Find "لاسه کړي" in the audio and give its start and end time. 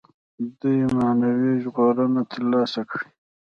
2.51-3.09